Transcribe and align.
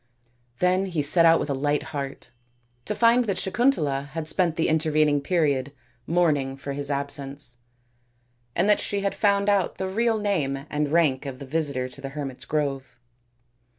Then 0.57 0.87
he 0.87 1.03
set 1.03 1.27
out 1.27 1.39
with 1.39 1.51
a 1.51 1.53
light 1.53 1.83
heart, 1.93 2.31
to 2.85 2.95
find 2.95 3.25
that 3.25 3.37
Sakun 3.37 3.71
tala 3.71 4.09
had 4.13 4.27
spent 4.27 4.55
the 4.55 4.67
intervening 4.67 5.21
period 5.21 5.73
mourning 6.07 6.57
for 6.57 6.73
his 6.73 6.89
absence, 6.89 7.61
and 8.55 8.67
that 8.67 8.79
she 8.79 9.01
had 9.01 9.13
found 9.13 9.47
out 9.47 9.77
the 9.77 9.87
real 9.87 10.17
name 10.17 10.65
and 10.71 10.91
rank 10.91 11.27
of 11.27 11.37
the 11.37 11.45
visitor 11.45 11.87
to 11.89 12.01
the 12.01 12.09
hermits' 12.09 12.45
grove. 12.45 12.97